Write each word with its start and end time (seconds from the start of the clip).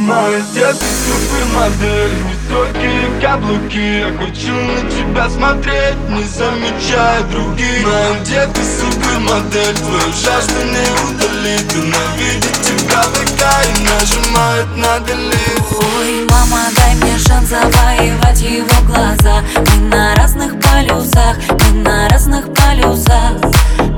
Где 0.00 0.72
ты 0.72 0.86
супермодель. 1.04 2.14
Высокие 2.24 3.20
каблуки 3.20 3.98
Я 3.98 4.12
хочу 4.16 4.54
на 4.54 4.90
тебя 4.90 5.28
смотреть 5.28 5.96
Не 6.08 6.24
замечая 6.24 7.22
других. 7.24 7.86
Где 8.22 8.46
ты 8.46 8.60
супермодель 8.64 9.76
Твою 9.76 10.12
жажду 10.12 10.64
не 10.64 10.86
удалить 11.04 11.74
Ненавидеть 11.74 12.60
тебя 12.62 13.02
века 13.14 13.52
И 13.68 13.82
нажимает 13.84 14.76
на 14.76 14.96
delete 15.04 15.60
Ой, 15.98 16.26
мама, 16.30 16.62
дай 16.74 16.94
мне 16.94 17.18
шанс 17.18 17.50
завоевать 17.50 18.40
его 18.40 18.86
глаза. 18.86 19.42
Мы 19.76 19.88
на 19.88 20.14
разных 20.14 20.52
полюсах, 20.60 21.36
мы 21.72 21.82
на 21.82 22.08
разных 22.08 22.46
полюсах. 22.54 23.32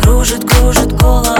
Кружит, 0.00 0.48
кружит 0.48 0.92
голову 0.92 1.39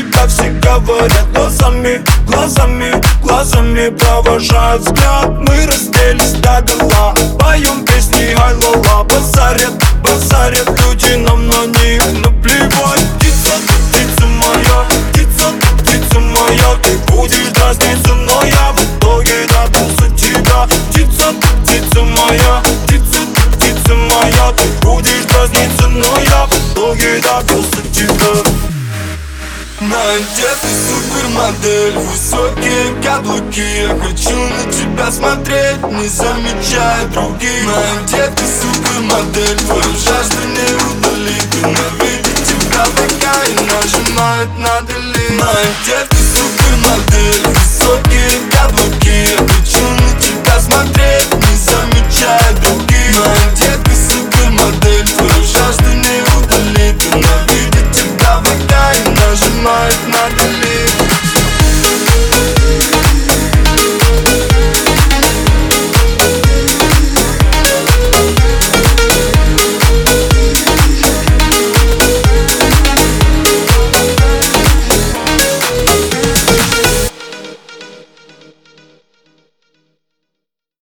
тебя 0.00 0.26
все 0.26 0.50
говорят 0.62 1.30
глазами, 1.34 2.00
глазами, 2.26 3.02
глазами. 3.22 3.88
Провожают 3.90 4.82
взгляд. 4.82 5.28
Мы 5.28 5.66
разделись 5.66 6.32
до 6.40 6.62
гола, 6.62 7.14
поем 7.38 7.84
песни 7.84 8.34
ай 8.38 8.54
ла 8.54 9.04
Базарят, 9.04 9.72
базарят 10.02 10.68
люди 10.80 11.14
нам 11.16 11.46
на 11.46 11.66
них 11.66 12.02
наплевать. 12.24 13.04
Птица, 13.18 13.52
ты 13.66 13.74
птица 13.90 14.26
моя, 14.26 14.84
птица, 15.12 15.46
ты 15.60 15.82
птица 15.82 16.20
моя. 16.20 16.76
Ты 16.82 16.98
будешь 17.12 17.48
дразниться, 17.52 18.14
но 18.14 18.42
я 18.44 18.72
в 18.72 18.82
итоге 18.82 19.46
добился 19.46 20.08
тебя. 20.16 20.66
Птица, 20.90 21.32
ты 21.40 21.46
птица 21.62 22.02
моя, 22.02 22.62
птица, 22.86 23.20
ты 23.34 23.56
птица 23.56 23.94
моя. 23.94 24.52
Ты 24.56 24.64
будешь 24.82 25.24
дразниться, 25.26 25.88
но 25.88 26.18
я 26.20 26.46
в 26.46 26.72
итоге 26.72 27.20
добился 27.20 27.79
где 30.20 30.48
ты 30.60 30.68
супермодель 30.68 31.98
Высокие 31.98 33.02
каблуки. 33.02 33.60
Я 33.60 33.88
хочу 33.98 34.36
на 34.36 34.72
тебя 34.72 35.10
смотреть 35.10 35.82
Не 35.82 36.08
замечая 36.08 37.06
других. 37.12 37.64
Моя 37.64 38.28
где 38.28 38.44
супермодель? 38.46 39.58
Твою 39.66 39.92
жажду 39.96 40.42
не 40.48 40.70
удалит 40.90 41.54
Ненавидит 41.54 42.44
тебя 42.44 42.84
пока 42.96 43.44
И 43.44 43.54
нажимает 43.54 44.50
на 44.58 44.78
delete. 44.86 45.38
Моя 45.38 45.68
где 45.82 46.16
супермодель? 46.34 47.46
Высокие 47.46 48.30
каблуки 48.50 48.59
underneath 60.24 61.09